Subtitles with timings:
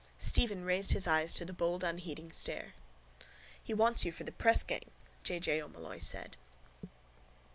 [0.17, 2.73] Stephen raised his eyes to the bold unheeding stare.
[3.63, 4.89] —He wants you for the pressgang,
[5.23, 5.39] J.
[5.39, 5.61] J.
[5.61, 6.37] O'Molloy said.